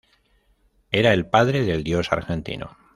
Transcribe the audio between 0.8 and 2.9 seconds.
Era el padre del dios Argentino.